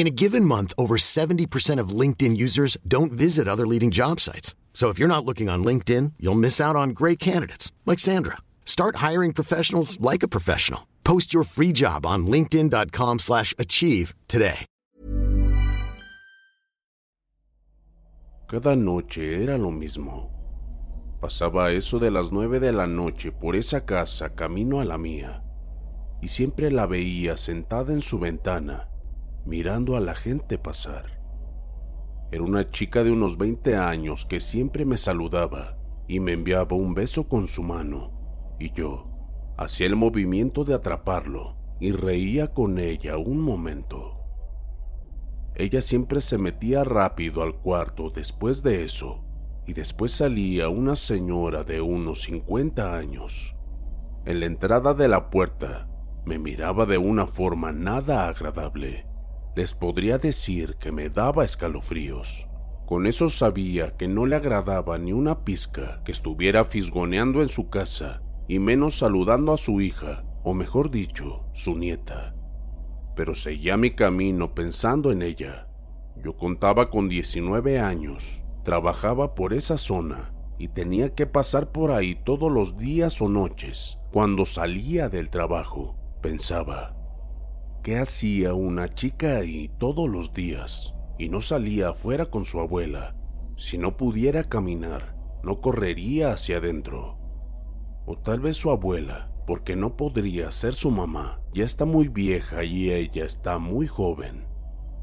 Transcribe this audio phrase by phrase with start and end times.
[0.00, 4.54] In a given month, over 70% of LinkedIn users don't visit other leading job sites.
[4.72, 8.38] So if you're not looking on LinkedIn, you'll miss out on great candidates like Sandra.
[8.64, 10.86] Start hiring professionals like a professional.
[11.04, 14.64] Post your free job on linkedin.com/achieve today.
[18.48, 20.30] Cada noche era lo mismo.
[21.20, 25.42] Pasaba eso de las nueve de la noche por esa casa camino a la mía,
[26.22, 28.86] y siempre la veía sentada en su ventana,
[29.44, 31.20] mirando a la gente pasar.
[32.32, 36.94] Era una chica de unos 20 años que siempre me saludaba y me enviaba un
[36.94, 39.06] beso con su mano, y yo
[39.56, 44.20] hacía el movimiento de atraparlo y reía con ella un momento.
[45.54, 49.24] Ella siempre se metía rápido al cuarto después de eso,
[49.66, 53.56] y después salía una señora de unos 50 años.
[54.24, 55.88] En la entrada de la puerta
[56.24, 59.09] me miraba de una forma nada agradable.
[59.56, 62.46] Les podría decir que me daba escalofríos.
[62.86, 67.68] Con eso sabía que no le agradaba ni una pizca que estuviera fisgoneando en su
[67.68, 72.34] casa y menos saludando a su hija, o mejor dicho, su nieta.
[73.14, 75.68] Pero seguía mi camino pensando en ella.
[76.16, 82.14] Yo contaba con 19 años, trabajaba por esa zona y tenía que pasar por ahí
[82.24, 83.98] todos los días o noches.
[84.12, 86.99] Cuando salía del trabajo, pensaba,
[87.82, 93.16] ¿qué hacía una chica ahí todos los días y no salía afuera con su abuela?
[93.56, 97.18] Si no pudiera caminar, no correría hacia adentro.
[98.06, 102.64] O tal vez su abuela, porque no podría ser su mamá, ya está muy vieja
[102.64, 104.46] y ella está muy joven.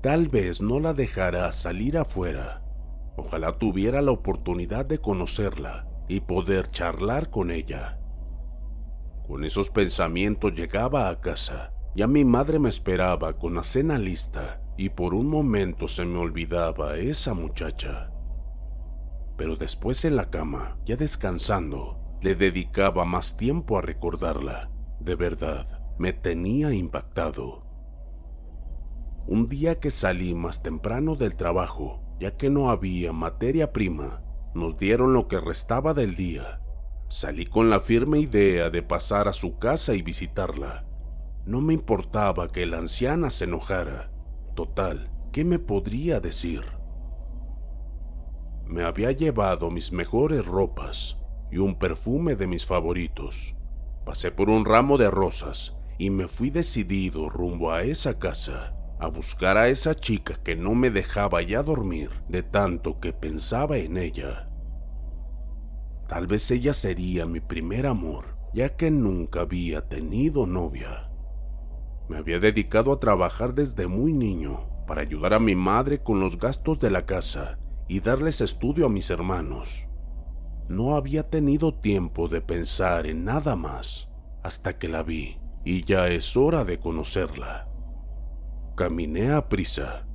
[0.02, 2.64] Tal vez no la dejará salir afuera.
[3.18, 8.00] Ojalá tuviera la oportunidad de conocerla y poder charlar con ella.
[9.28, 11.74] Con esos pensamientos llegaba a casa.
[11.98, 16.20] Ya mi madre me esperaba con la cena lista y por un momento se me
[16.20, 18.12] olvidaba esa muchacha.
[19.36, 24.70] Pero después en la cama, ya descansando, le dedicaba más tiempo a recordarla.
[25.00, 27.66] De verdad, me tenía impactado.
[29.26, 34.22] Un día que salí más temprano del trabajo, ya que no había materia prima,
[34.54, 36.62] nos dieron lo que restaba del día.
[37.10, 40.87] Salí con la firme idea de pasar a su casa y visitarla.
[41.48, 44.12] No me importaba que la anciana se enojara.
[44.54, 46.62] Total, ¿qué me podría decir?
[48.66, 51.18] Me había llevado mis mejores ropas
[51.50, 53.56] y un perfume de mis favoritos.
[54.06, 59.08] Pasé por un ramo de rosas y me fui decidido rumbo a esa casa a
[59.08, 63.96] buscar a esa chica que no me dejaba ya dormir de tanto que pensaba en
[63.98, 64.50] ella.
[66.10, 71.07] Tal vez ella sería mi primer amor, ya que nunca había tenido novia.
[72.10, 76.40] Me había dedicado a trabajar desde muy niño para ayudar a mi madre con los
[76.40, 79.88] gastos de la casa y darles estudio a mis hermanos.
[80.70, 84.10] No había tenido tiempo de pensar en nada más
[84.44, 87.68] hasta que la vi y ya es hora de conocerla.
[88.76, 90.08] Caminé a prisa.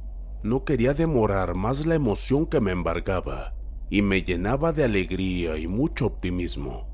[0.42, 3.54] No quería demorar más la emoción que me embargaba
[3.90, 6.88] y me llenaba de alegría y mucho optimismo.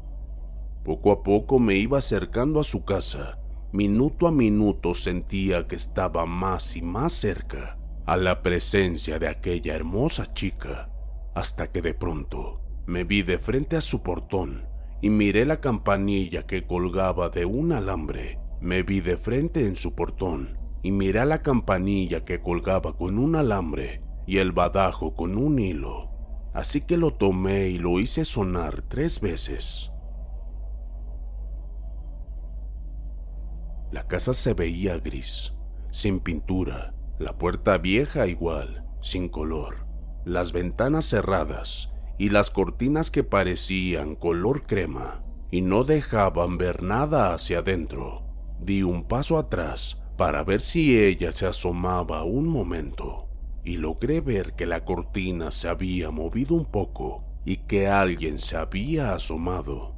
[0.85, 3.39] Poco a poco me iba acercando a su casa.
[3.73, 9.75] Minuto a minuto sentía que estaba más y más cerca a la presencia de aquella
[9.75, 10.91] hermosa chica.
[11.35, 14.67] hasta que de pronto me vi de frente a su portón
[15.03, 18.41] y miré la campanilla que colgaba de un alambre.
[18.61, 23.37] Me vi de frente en su portón y miré la campanilla que colgaba con un
[23.37, 26.11] alambre y el badajo con un hilo.
[26.55, 29.93] Así que lo tomé y lo hice sonar tres veces.
[33.91, 35.55] La casa se veía gris,
[35.91, 39.87] sin pintura, la puerta vieja igual, sin color,
[40.27, 47.33] las ventanas cerradas y las cortinas que parecían color crema y no dejaban ver nada
[47.33, 48.25] hacia adentro.
[48.61, 53.29] Di un paso atrás para ver si ella se asomaba un momento
[53.65, 58.57] y logré ver que la cortina se había movido un poco y que alguien se
[58.57, 59.95] había asomado.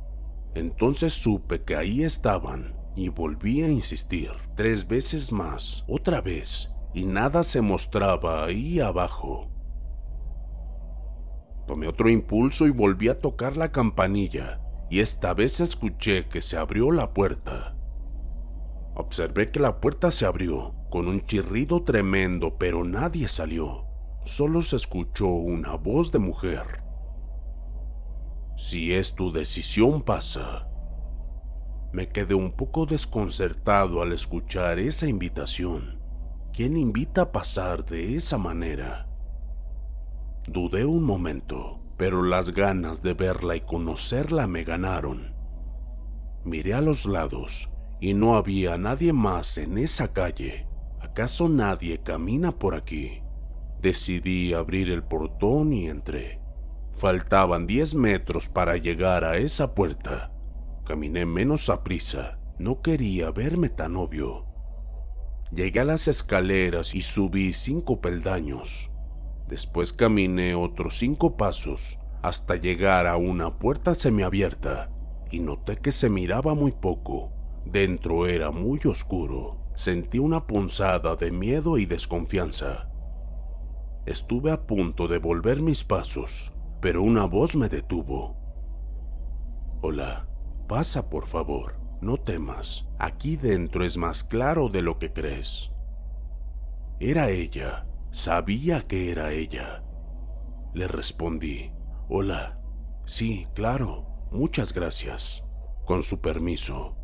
[0.55, 7.07] Entonces supe que ahí estaban y volví a insistir tres veces más, otra vez, y
[7.07, 9.49] nada se mostraba ahí abajo.
[11.67, 14.61] Tomé otro impulso y volví a tocar la campanilla,
[14.91, 17.75] y esta vez escuché que se abrió la puerta.
[18.95, 23.87] Observé que la puerta se abrió con un chirrido tremendo, pero nadie salió.
[24.25, 26.83] Solo se escuchó una voz de mujer.
[28.59, 30.70] Si es tu decisión, pasa.
[31.93, 35.99] Me quedé un poco desconcertado al escuchar esa invitación.
[36.53, 39.09] ¿Quién invita a pasar de esa manera?
[40.47, 45.35] Dudé un momento, pero las ganas de verla y conocerla me ganaron.
[46.45, 47.71] Miré a los lados
[48.01, 50.69] y no había nadie más en esa calle.
[51.01, 53.21] ¿Acaso nadie camina por aquí?
[53.83, 56.41] Decidí abrir el portón y entré.
[56.95, 60.33] Faltaban diez metros para llegar a esa puerta.
[60.91, 62.41] Caminé menos a prisa.
[62.59, 64.47] No quería verme tan obvio.
[65.53, 68.91] Llegué a las escaleras y subí cinco peldaños.
[69.47, 74.91] Después caminé otros cinco pasos hasta llegar a una puerta semiabierta
[75.31, 77.31] y noté que se miraba muy poco.
[77.65, 79.59] Dentro era muy oscuro.
[79.77, 82.91] Sentí una punzada de miedo y desconfianza.
[84.07, 88.35] Estuve a punto de volver mis pasos, pero una voz me detuvo.
[89.83, 90.30] Hola,
[90.71, 92.87] pasa por favor, no temas.
[93.01, 95.73] Aquí dentro es más claro de lo que crees.
[97.01, 99.83] Era ella, Sabía que era ella.
[100.75, 101.73] Le respondí,
[102.09, 102.61] Hola.
[103.05, 104.07] Sí, claro.
[104.31, 105.43] Muchas gracias.
[105.85, 106.97] Con su permiso.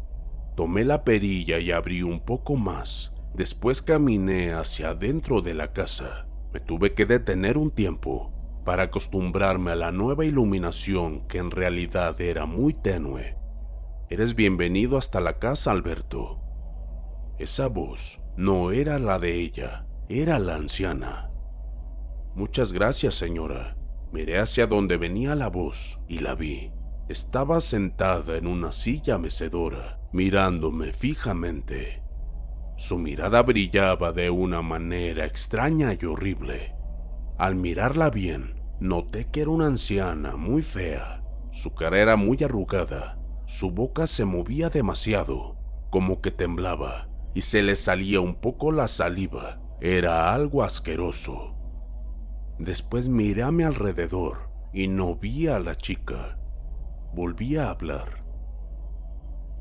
[0.55, 3.13] Tomé la perilla y abrí un poco más.
[3.35, 6.29] Después caminé hacia adentro de la casa.
[6.53, 8.33] Me tuve que detener un tiempo
[8.65, 13.37] para acostumbrarme a la nueva iluminación que en realidad era muy tenue.
[14.09, 16.41] Eres bienvenido hasta la casa, Alberto.
[17.39, 21.31] Esa voz no era la de ella era la anciana.
[22.35, 23.77] Muchas gracias, señora.
[24.13, 26.71] Miré hacia donde venía la voz y la vi.
[27.09, 32.03] Estaba sentada en una silla mecedora, mirándome fijamente.
[32.77, 36.75] Su mirada brillaba de una manera extraña y horrible.
[37.37, 41.25] Al mirarla bien, noté que era una anciana muy fea.
[41.51, 43.16] Su cara era muy arrugada,
[43.47, 45.57] su boca se movía demasiado,
[45.91, 51.55] como que temblaba, y se le salía un poco la saliva era algo asqueroso.
[52.59, 56.39] Después miré a mi alrededor y no vi a la chica.
[57.15, 58.25] Volví a hablar.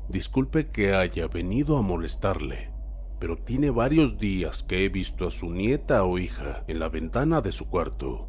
[0.08, 2.72] Disculpe que haya venido a molestarle,
[3.18, 7.42] pero tiene varios días que he visto a su nieta o hija en la ventana
[7.42, 8.28] de su cuarto.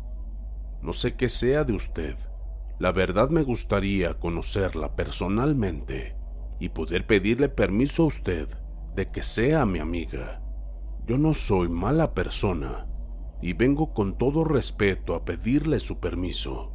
[0.82, 2.18] No sé qué sea de usted.
[2.80, 6.16] La verdad me gustaría conocerla personalmente
[6.60, 8.50] y poder pedirle permiso a usted
[8.96, 10.44] de que sea mi amiga.
[11.08, 12.88] Yo no soy mala persona
[13.42, 16.74] y vengo con todo respeto a pedirle su permiso.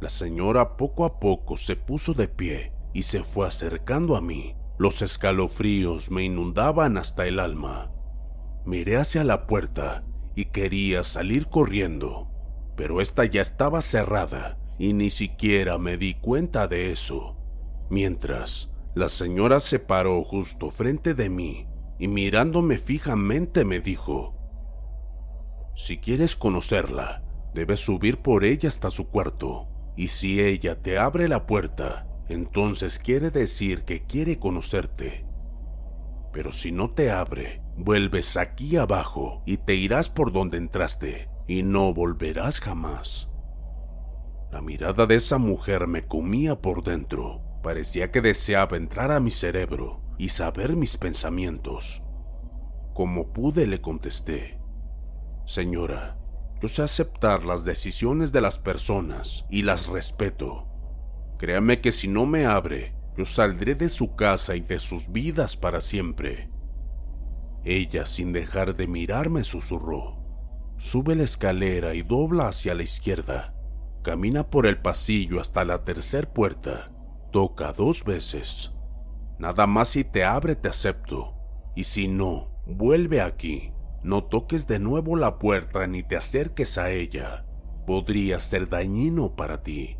[0.00, 4.56] La señora poco a poco se puso de pie y se fue acercando a mí.
[4.78, 7.92] Los escalofríos me inundaban hasta el alma.
[8.64, 12.30] Miré hacia la puerta y quería salir corriendo,
[12.76, 17.36] pero esta ya estaba cerrada y ni siquiera me di cuenta de eso.
[17.88, 21.68] Mientras, la señora se paró justo frente de mí
[22.00, 24.34] y mirándome fijamente me dijo,
[25.76, 27.22] Si quieres conocerla,
[27.54, 32.98] debes subir por ella hasta su cuarto, y si ella te abre la puerta, entonces
[32.98, 35.24] quiere decir que quiere conocerte.
[36.32, 41.62] Pero si no te abre, vuelves aquí abajo y te irás por donde entraste, y
[41.62, 43.31] no volverás jamás.
[44.52, 47.40] La mirada de esa mujer me comía por dentro.
[47.62, 52.02] Parecía que deseaba entrar a mi cerebro y saber mis pensamientos.
[52.92, 54.60] Como pude le contesté,
[55.46, 56.18] Señora,
[56.60, 60.68] Yo sé aceptar las decisiones de las personas y las respeto.
[61.38, 65.56] Créame que si no me abre, yo saldré de su casa y de sus vidas
[65.56, 66.50] para siempre.
[67.64, 70.22] Ella, sin dejar de mirarme, susurró.
[70.76, 73.54] Sube la escalera y dobla hacia la izquierda.
[74.02, 76.90] Camina por el pasillo hasta la tercera puerta.
[77.30, 78.72] Toca dos veces.
[79.38, 81.34] Nada más si te abre te acepto.
[81.76, 83.72] Y si no, vuelve aquí.
[84.02, 87.46] No toques de nuevo la puerta ni te acerques a ella.
[87.86, 89.96] Podría ser dañino para ti.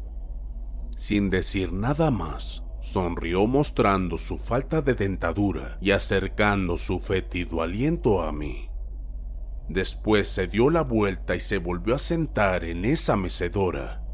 [0.96, 8.22] Sin decir nada más, sonrió mostrando su falta de dentadura y acercando su fétido aliento
[8.22, 8.71] a mí.
[9.72, 14.04] Después se dio la vuelta y se volvió a sentar en esa mecedora.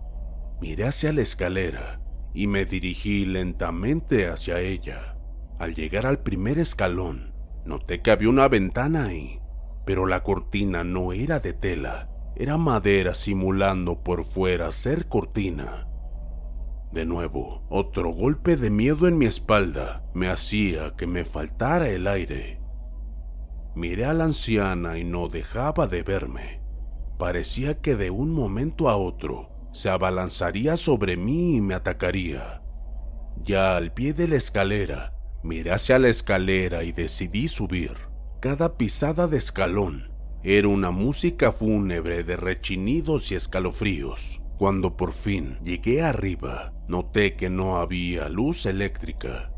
[0.61, 2.01] Miré hacia la escalera
[2.33, 5.17] y me dirigí lentamente hacia ella.
[5.59, 7.35] Al llegar al primer escalón,
[7.65, 9.41] noté que había una ventana ahí,
[9.85, 15.89] pero la cortina no era de tela, era madera simulando por fuera ser cortina.
[16.93, 22.07] De nuevo, otro golpe de miedo en mi espalda me hacía que me faltara el
[22.07, 22.58] aire.
[23.79, 26.61] Miré a la anciana y no dejaba de verme.
[27.17, 32.61] Parecía que de un momento a otro se abalanzaría sobre mí y me atacaría.
[33.45, 37.93] Ya al pie de la escalera, miré hacia la escalera y decidí subir.
[38.41, 40.11] Cada pisada de escalón
[40.43, 44.43] era una música fúnebre de rechinidos y escalofríos.
[44.59, 49.53] Cuando por fin llegué arriba, noté que no había luz eléctrica.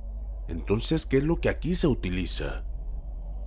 [0.47, 2.67] Entonces, ¿qué es lo que aquí se utiliza?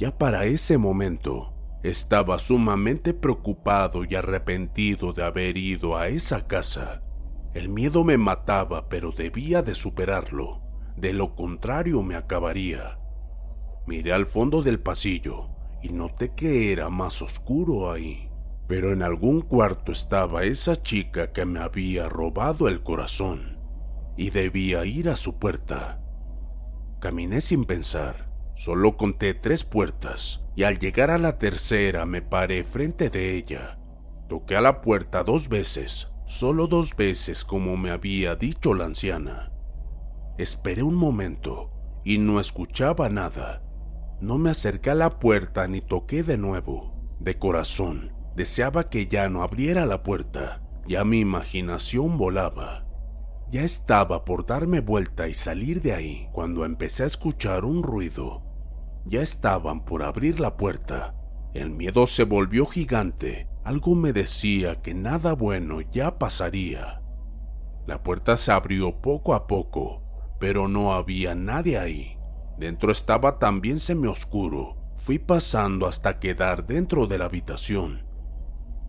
[0.03, 7.01] Ya para ese momento, estaba sumamente preocupado y arrepentido de haber ido a esa casa.
[7.53, 10.59] El miedo me mataba, pero debía de superarlo.
[10.97, 12.99] De lo contrario me acabaría.
[13.87, 18.29] Miré al fondo del pasillo y noté que era más oscuro ahí
[18.67, 23.57] pero en algún cuarto estaba esa chica que me había robado el corazón
[24.17, 26.01] y debía ir a su puerta.
[26.99, 32.63] Caminé sin pensar, solo conté tres puertas y al llegar a la tercera me paré
[32.63, 33.79] frente de ella.
[34.29, 39.51] Toqué a la puerta dos veces, solo dos veces como me había dicho la anciana.
[40.37, 41.71] Esperé un momento
[42.03, 43.63] y no escuchaba nada.
[44.21, 46.93] No me acerqué a la puerta ni toqué de nuevo.
[47.19, 52.85] De corazón, Deseaba que ya no abriera la puerta, ya mi imaginación volaba.
[53.51, 58.42] Ya estaba por darme vuelta y salir de ahí cuando empecé a escuchar un ruido.
[59.05, 61.15] Ya estaban por abrir la puerta.
[61.53, 63.47] El miedo se volvió gigante.
[63.63, 67.01] Algo me decía que nada bueno ya pasaría.
[67.85, 70.03] La puerta se abrió poco a poco,
[70.39, 72.17] pero no había nadie ahí.
[72.57, 74.77] Dentro estaba también semioscuro.
[74.95, 78.05] Fui pasando hasta quedar dentro de la habitación.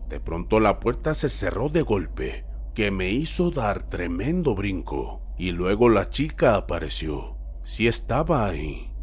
[0.07, 5.51] De pronto la puerta se cerró de golpe, que me hizo dar tremendo brinco, y
[5.51, 7.37] luego la chica apareció.
[7.63, 8.94] Sí estaba ahí.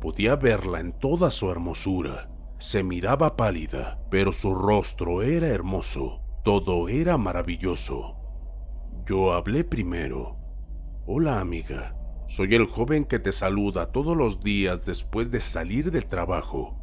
[0.00, 2.30] Podía verla en toda su hermosura.
[2.58, 6.22] Se miraba pálida, pero su rostro era hermoso.
[6.44, 8.16] Todo era maravilloso.
[9.06, 10.36] Yo hablé primero.
[11.06, 11.96] Hola amiga,
[12.28, 16.80] soy el joven que te saluda todos los días después de salir del trabajo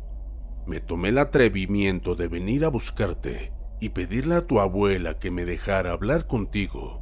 [0.68, 5.46] me tomé el atrevimiento de venir a buscarte y pedirle a tu abuela que me
[5.46, 7.02] dejara hablar contigo.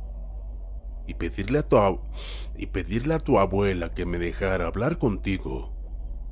[1.07, 1.77] Y pedirle a tu,
[2.55, 5.74] y pedirle a tu abuela que me dejara hablar contigo.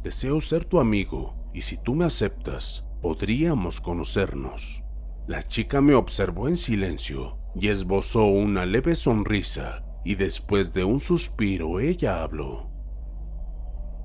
[0.03, 4.83] Deseo ser tu amigo y si tú me aceptas, podríamos conocernos.
[5.27, 10.99] La chica me observó en silencio y esbozó una leve sonrisa y después de un
[10.99, 12.69] suspiro ella habló.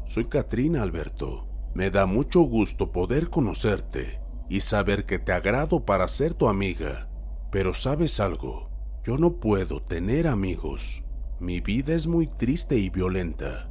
[0.07, 6.09] Soy Katrina Alberto me da mucho gusto poder conocerte y saber que te agrado para
[6.09, 7.09] ser tu amiga.
[7.53, 8.71] Pero sabes algo,
[9.05, 11.05] yo no puedo tener amigos.
[11.39, 13.71] Mi vida es muy triste y violenta.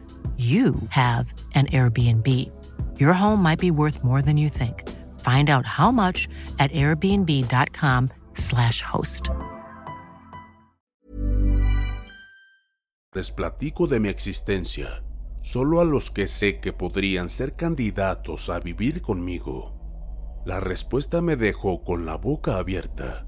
[0.41, 2.27] you have an Airbnb.
[2.99, 4.89] Your home might be worth more than you think.
[5.19, 9.29] Find out how much at airbnb.com/slash host.
[13.13, 15.03] Les platico de mi existencia
[15.41, 19.73] solo a los que sé que podrían ser candidatos a vivir conmigo.
[20.45, 23.27] La respuesta me dejó con la boca abierta.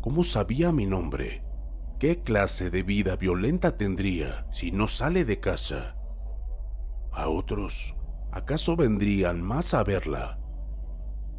[0.00, 1.44] ¿Cómo sabía mi nombre?
[1.98, 5.96] ¿Qué clase de vida violenta tendría si no sale de casa?
[7.14, 7.94] A otros,
[8.32, 10.40] ¿acaso vendrían más a verla?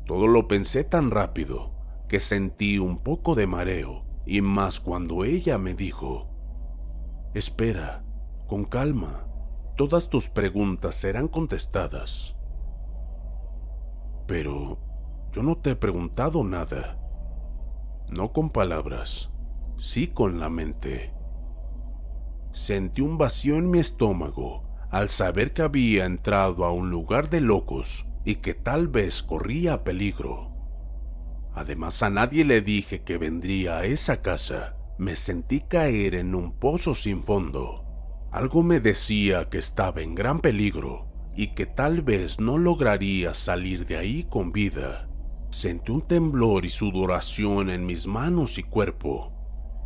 [0.06, 1.74] Todo lo pensé tan rápido
[2.08, 6.30] que sentí un poco de mareo, y más cuando ella me dijo,
[7.34, 8.06] Espera,
[8.48, 9.28] con calma,
[9.76, 12.38] todas tus preguntas serán contestadas.
[14.28, 14.80] Pero
[15.34, 16.98] yo no te he preguntado nada.
[18.10, 19.30] No con palabras,
[19.78, 21.14] sí con la mente.
[22.54, 24.65] Sentí un vacío en mi estómago
[24.96, 29.84] al saber que había entrado a un lugar de locos y que tal vez corría
[29.84, 30.54] peligro.
[31.54, 34.78] Además a nadie le dije que vendría a esa casa.
[34.98, 37.84] Me sentí caer en un pozo sin fondo.
[38.32, 43.86] Algo me decía que estaba en gran peligro y que tal vez no lograría salir
[43.86, 45.10] de ahí con vida.
[45.52, 49.34] Sentí un temblor y sudoración en mis manos y cuerpo.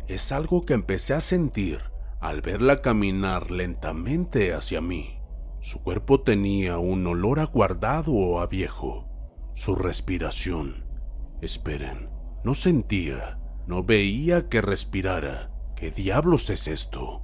[0.06, 1.89] Es algo que empecé a sentir
[2.20, 5.18] al verla caminar lentamente hacia mí.
[5.60, 9.08] Su cuerpo tenía un olor aguardado o a viejo.
[9.54, 10.84] Su respiración.
[11.40, 12.10] Esperen,
[12.44, 15.50] no sentía, no veía que respirara.
[15.76, 17.22] ¿Qué diablos es esto?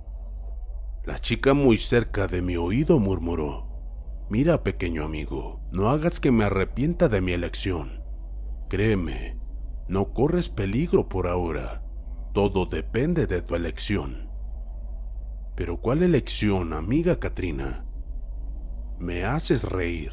[1.04, 3.66] La chica muy cerca de mi oído murmuró.
[4.28, 8.02] Mira, pequeño amigo, no hagas que me arrepienta de mi elección.
[8.68, 9.38] Créeme,
[9.88, 11.84] no corres peligro por ahora.
[12.32, 14.25] Todo depende de tu elección.
[15.56, 17.86] Pero ¿cuál elección, amiga Katrina?
[18.98, 20.12] Me haces reír,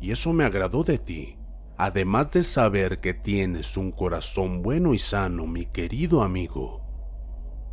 [0.00, 1.38] y eso me agradó de ti,
[1.76, 6.84] además de saber que tienes un corazón bueno y sano, mi querido amigo.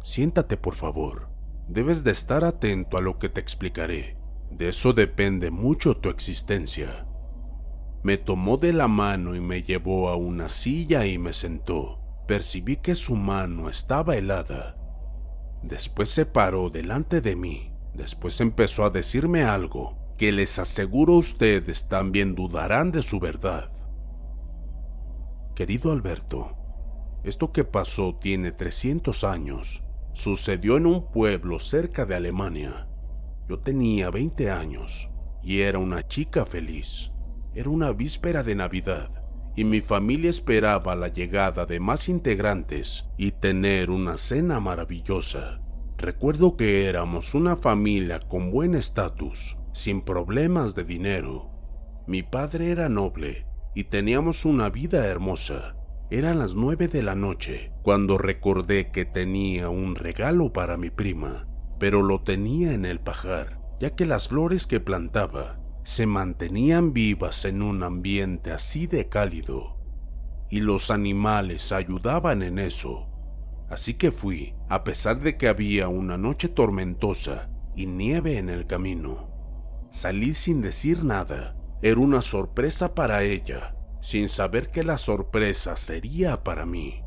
[0.04, 1.30] Siéntate, por favor.
[1.67, 4.17] Debes de estar atento a lo que te explicaré.
[4.49, 7.06] De eso depende mucho tu existencia.
[8.02, 11.99] Me tomó de la mano y me llevó a una silla y me sentó.
[12.28, 14.83] Percibí que su mano estaba helada
[15.63, 17.71] Después se paró delante de mí.
[17.93, 23.71] Después empezó a decirme algo que les aseguro ustedes también dudarán de su verdad.
[25.56, 26.58] Querido Alberto,
[27.23, 29.84] esto que pasó tiene 300 años.
[30.13, 32.88] Sucedió en un pueblo cerca de Alemania.
[33.47, 35.10] Yo tenía 20 años
[35.41, 37.12] y era una chica feliz.
[37.56, 39.22] Era una víspera de Navidad
[39.56, 45.62] y mi familia esperaba la llegada de más integrantes y tener una cena maravillosa.
[45.98, 51.50] Recuerdo que éramos una familia con buen estatus, sin problemas de dinero.
[52.08, 55.76] Mi padre era noble y teníamos una vida hermosa.
[56.10, 61.48] Eran las nueve de la noche cuando recordé que tenía un regalo para mi prima,
[61.80, 67.43] pero lo tenía en el pajar, ya que las flores que plantaba se mantenían vivas
[67.43, 69.78] en un ambiente así de cálido,
[70.50, 73.10] y los animales ayudaban en eso.
[73.69, 78.65] Así que fui, a pesar de que había una noche tormentosa y nieve en el
[78.65, 79.30] camino.
[79.91, 81.56] Salí sin decir nada.
[81.82, 87.04] Era una sorpresa para ella, sin saber que la sorpresa sería para mí.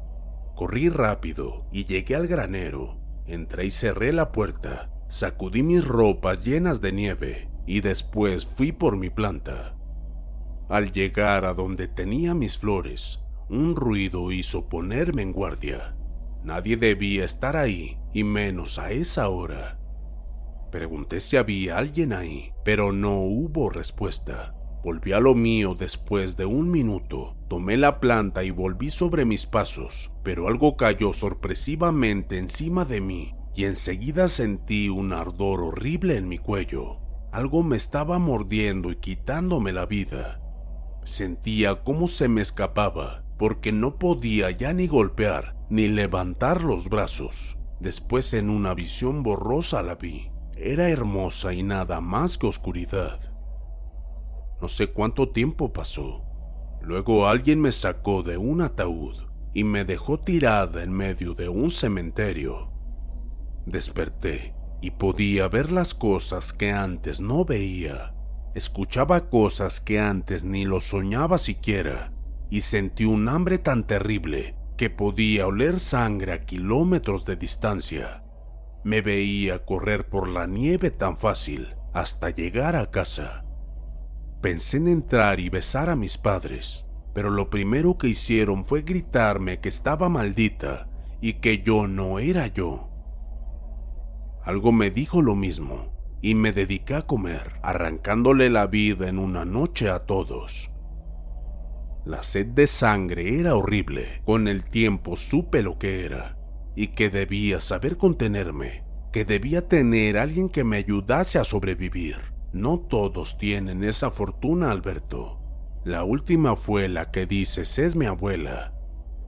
[0.54, 2.98] Corrí rápido y llegué al granero.
[3.26, 4.90] Entré y cerré la puerta.
[5.08, 9.76] Sacudí mis ropas llenas de nieve y después fui por mi planta.
[10.68, 15.96] Al llegar a donde tenía mis flores, un ruido hizo ponerme en guardia.
[16.42, 19.78] Nadie debía estar ahí, y menos a esa hora.
[20.70, 24.54] Pregunté si había alguien ahí, pero no hubo respuesta.
[24.82, 29.46] Volví a lo mío después de un minuto, tomé la planta y volví sobre mis
[29.46, 36.28] pasos, pero algo cayó sorpresivamente encima de mí y enseguida sentí un ardor horrible en
[36.28, 37.05] mi cuello.
[37.32, 40.40] Algo me estaba mordiendo y quitándome la vida.
[41.04, 47.58] Sentía cómo se me escapaba, porque no podía ya ni golpear ni levantar los brazos.
[47.80, 50.30] Después en una visión borrosa la vi.
[50.56, 53.20] Era hermosa y nada más que oscuridad.
[54.60, 56.24] No sé cuánto tiempo pasó.
[56.80, 61.68] Luego alguien me sacó de un ataúd y me dejó tirada en medio de un
[61.68, 62.72] cementerio.
[63.66, 68.14] Desperté y podía ver las cosas que antes no veía.
[68.54, 72.12] Escuchaba cosas que antes ni lo soñaba siquiera
[72.50, 78.22] y sentí un hambre tan terrible que podía oler sangre a kilómetros de distancia.
[78.84, 83.44] Me veía correr por la nieve tan fácil hasta llegar a casa.
[84.42, 86.84] Pensé en entrar y besar a mis padres,
[87.14, 90.88] pero lo primero que hicieron fue gritarme que estaba maldita
[91.20, 92.85] y que yo no era yo.
[94.46, 99.44] Algo me dijo lo mismo y me dediqué a comer, arrancándole la vida en una
[99.44, 100.70] noche a todos.
[102.04, 104.22] La sed de sangre era horrible.
[104.24, 106.38] Con el tiempo supe lo que era
[106.76, 112.16] y que debía saber contenerme, que debía tener alguien que me ayudase a sobrevivir.
[112.52, 115.40] No todos tienen esa fortuna, Alberto.
[115.84, 118.72] La última fue la que dices es mi abuela.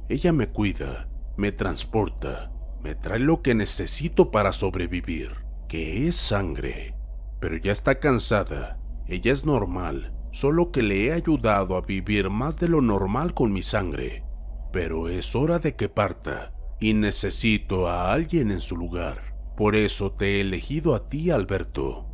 [0.09, 5.37] Ella me cuida, me transporta, me trae lo que necesito para sobrevivir,
[5.69, 6.95] que es sangre.
[7.41, 12.59] Pero ya está cansada, ella es normal, solo que le he ayudado a vivir más
[12.59, 14.25] de lo normal con mi sangre.
[14.73, 19.35] Pero es hora de que parta y necesito a alguien en su lugar.
[19.57, 22.07] Por eso te he elegido a ti, Alberto.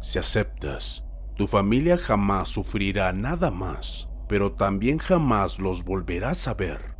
[0.00, 1.04] Si aceptas,
[1.36, 6.96] tu familia jamás sufrirá nada más, pero también jamás los volverás a ver.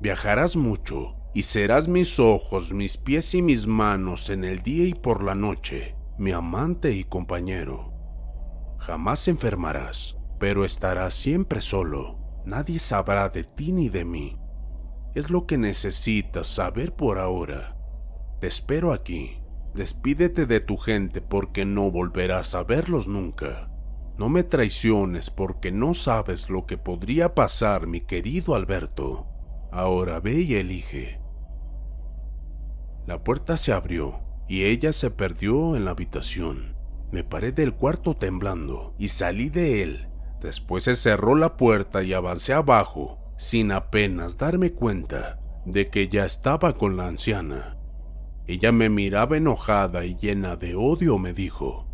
[0.00, 4.94] Viajarás mucho y serás mis ojos, mis pies y mis manos en el día y
[4.94, 7.92] por la noche, mi amante y compañero.
[8.78, 12.18] Jamás enfermarás, pero estarás siempre solo.
[12.44, 14.38] Nadie sabrá de ti ni de mí.
[15.14, 17.76] Es lo que necesitas saber por ahora.
[18.40, 19.38] Te espero aquí.
[19.74, 23.70] Despídete de tu gente porque no volverás a verlos nunca.
[24.18, 29.28] No me traiciones porque no sabes lo que podría pasar, mi querido Alberto.
[29.70, 31.21] Ahora ve y elige.
[33.06, 36.76] La puerta se abrió y ella se perdió en la habitación.
[37.10, 40.08] Me paré del cuarto temblando y salí de él.
[40.40, 46.24] Después se cerró la puerta y avancé abajo, sin apenas darme cuenta de que ya
[46.24, 47.76] estaba con la anciana.
[48.46, 51.86] Ella me miraba enojada y llena de odio me dijo,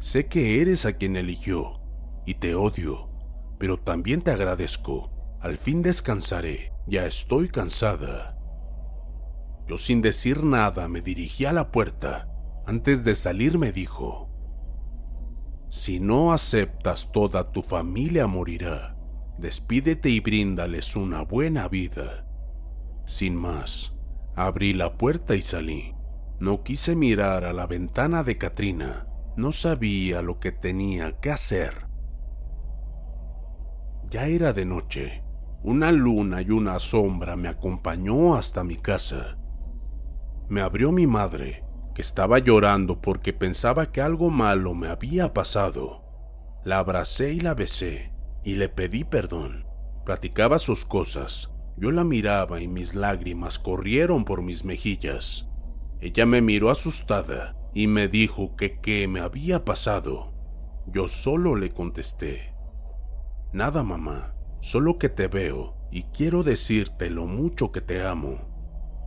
[0.00, 1.80] Sé que eres a quien eligió,
[2.24, 3.10] y te odio,
[3.58, 5.10] pero también te agradezco.
[5.40, 8.39] Al fin descansaré, ya estoy cansada.
[9.70, 12.26] Yo sin decir nada me dirigí a la puerta
[12.66, 14.28] antes de salir me dijo,
[15.68, 18.96] si no aceptas toda tu familia morirá.
[19.38, 22.26] Despídete y bríndales una buena vida.
[23.06, 23.94] Sin más,
[24.34, 25.94] abrí la puerta y salí.
[26.40, 29.06] No quise mirar a la ventana de Katrina.
[29.36, 31.86] No sabía lo que tenía que hacer.
[34.10, 35.22] Ya era de noche.
[35.62, 39.36] Una luna y una sombra me acompañó hasta mi casa.
[40.50, 41.64] Me abrió mi madre
[42.00, 46.02] estaba llorando porque pensaba que algo malo me había pasado.
[46.64, 49.66] La abracé y la besé y le pedí perdón.
[50.04, 51.50] Platicaba sus cosas.
[51.76, 55.48] Yo la miraba y mis lágrimas corrieron por mis mejillas.
[56.00, 60.32] Ella me miró asustada y me dijo que qué me había pasado.
[60.86, 62.54] Yo solo le contesté.
[63.52, 68.49] Nada, mamá, solo que te veo y quiero decirte lo mucho que te amo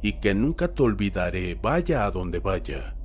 [0.04, 2.96] y que nunca te olvidaré vaya a donde vaya.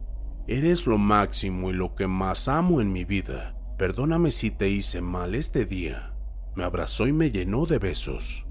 [0.48, 3.56] Eres lo máximo y lo que más amo en mi vida.
[3.78, 6.12] Perdóname si te hice mal este día.
[6.56, 8.46] Me abrazó y me llenó de besos.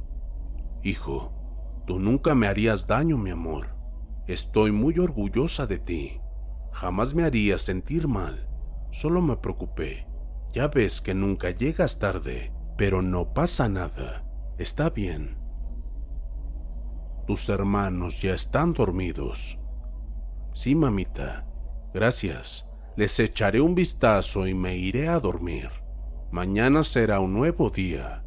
[0.82, 3.76] Hijo, tú nunca me harías daño, mi amor.
[4.28, 6.22] Estoy muy orgullosa de ti.
[6.72, 8.48] Jamás me harías sentir mal.
[8.92, 10.08] Solo me preocupé.
[10.54, 14.24] Ya ves que nunca llegas tarde, pero no pasa nada.
[14.58, 15.47] Está bien.
[17.28, 19.60] Tus hermanos ya están dormidos.
[20.54, 21.46] Sí, mamita.
[21.94, 22.66] Gracias.
[22.96, 25.68] Les echaré un vistazo y me iré a dormir.
[26.32, 28.24] Mañana será un nuevo día.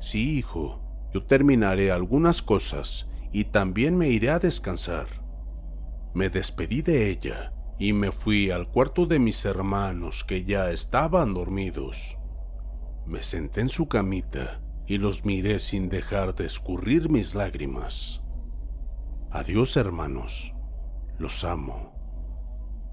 [0.00, 0.80] Sí, hijo.
[1.12, 5.06] Yo terminaré algunas cosas y también me iré a descansar.
[6.14, 11.32] Me despedí de ella y me fui al cuarto de mis hermanos que ya estaban
[11.32, 12.18] dormidos.
[13.06, 18.22] Me senté en su camita y los miré sin dejar de escurrir mis lágrimas.
[19.30, 20.54] Adiós hermanos,
[21.18, 21.92] los amo.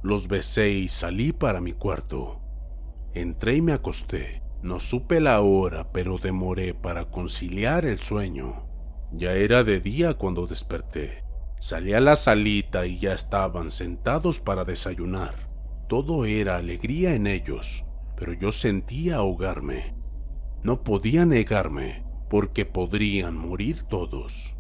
[0.03, 2.41] Los besé y salí para mi cuarto.
[3.13, 4.41] Entré y me acosté.
[4.63, 8.67] No supe la hora, pero demoré para conciliar el sueño.
[9.11, 11.23] Ya era de día cuando desperté.
[11.59, 15.49] Salí a la salita y ya estaban sentados para desayunar.
[15.87, 17.85] Todo era alegría en ellos
[18.21, 19.95] pero yo sentía ahogarme.
[20.63, 24.55] No podía negarme, porque podrían morir todos.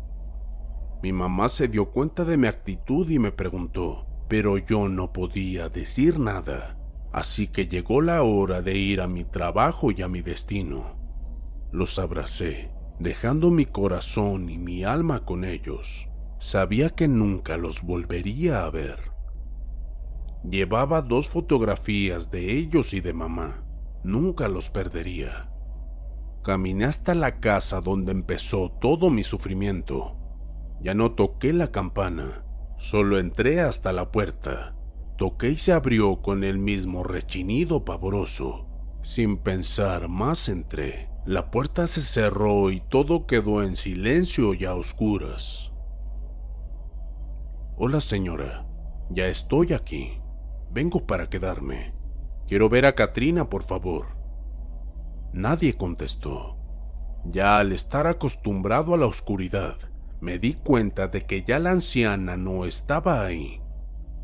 [1.03, 5.69] Mi mamá se dio cuenta de mi actitud y me preguntó, pero yo no podía
[5.69, 6.77] decir nada,
[7.11, 10.95] así que llegó la hora de ir a mi trabajo y a mi destino.
[11.71, 16.09] Los abracé, dejando mi corazón y mi alma con ellos.
[16.39, 19.11] Sabía que nunca los volvería a ver.
[20.43, 23.63] Llevaba dos fotografías de ellos y de mamá.
[24.03, 25.50] Nunca los perdería.
[26.43, 30.17] Caminé hasta la casa donde empezó todo mi sufrimiento
[30.83, 32.43] ya no toqué la campana,
[32.77, 34.75] solo entré hasta la puerta.
[35.15, 38.67] Toqué y se abrió con el mismo rechinido pavoroso.
[39.03, 41.09] Sin pensar más entré.
[41.25, 45.71] La puerta se cerró y todo quedó en silencio y a oscuras.
[47.77, 48.65] Hola señora,
[49.11, 50.19] ya estoy aquí.
[50.71, 51.93] Vengo para quedarme.
[52.47, 54.20] Quiero ver a Katrina, por favor.
[55.33, 56.57] Nadie contestó.
[57.25, 59.77] Ya al estar acostumbrado a la oscuridad,
[60.19, 63.61] me di cuenta de que ya la anciana no estaba ahí.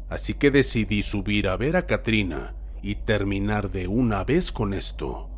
[0.09, 5.29] Así que decidí subir a ver a Katrina y terminar de una vez con esto.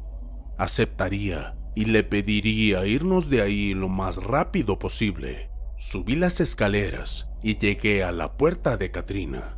[0.58, 5.50] Aceptaría y le pediría irnos de ahí lo más rápido posible.
[5.78, 9.58] Subí las escaleras y llegué a la puerta de Katrina.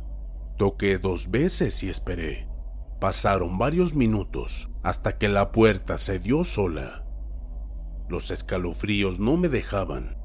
[0.56, 2.51] Toqué dos veces y esperé.
[3.02, 7.04] Pasaron varios minutos hasta que la puerta se dio sola.
[8.08, 10.22] Los escalofríos no me dejaban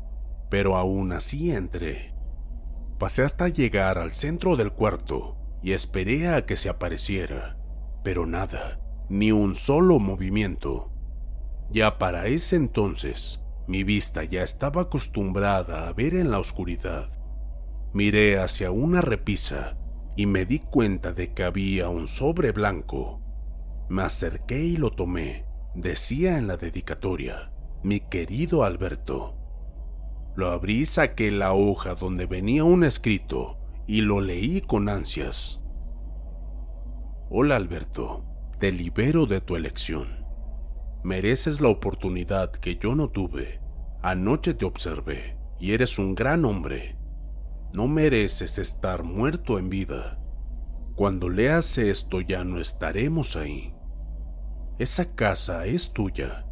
[0.50, 2.14] pero aún así entré.
[3.00, 7.58] Pasé hasta llegar al centro del cuarto y esperé a que se apareciera,
[8.04, 10.92] pero nada, ni un solo movimiento.
[11.70, 17.10] Ya para ese entonces, mi vista ya estaba acostumbrada a ver en la oscuridad.
[17.94, 19.78] Miré hacia una repisa
[20.18, 23.22] y me di cuenta de que había un sobre blanco.
[23.88, 25.46] Me acerqué y lo tomé.
[25.76, 27.54] Decía en la dedicatoria,
[27.84, 29.36] mi querido Alberto,
[30.36, 35.62] lo abrí y saqué la hoja donde venía un escrito y lo leí con ansias.
[37.30, 38.26] Hola Alberto,
[38.60, 40.26] te libero de tu elección.
[41.04, 43.62] Mereces la oportunidad que yo no tuve.
[44.02, 46.97] Anoche te observé y eres un gran hombre.
[47.78, 50.18] No mereces estar muerto en vida.
[50.96, 53.72] Cuando leas esto ya no estaremos ahí.
[54.80, 56.48] Esa casa es tuya.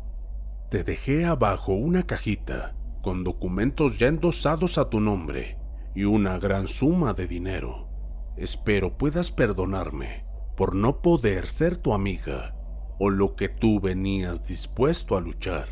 [0.69, 5.57] Te dejé abajo una cajita con documentos ya endosados a tu nombre
[5.95, 7.89] y una gran suma de dinero.
[8.37, 12.55] Espero puedas perdonarme por no poder ser tu amiga
[12.99, 15.69] o lo que tú venías dispuesto a luchar.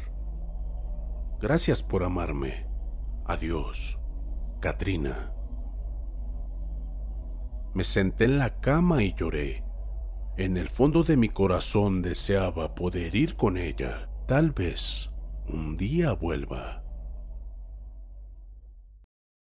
[1.39, 2.65] Gracias por amarme.
[3.27, 3.99] Adiós,
[4.59, 5.32] Katrina.
[7.73, 9.63] Me senté en la cama y lloré.
[10.37, 14.09] En el fondo de mi corazón deseaba poder ir con ella.
[14.27, 15.11] Tal vez
[15.47, 16.82] un día vuelva.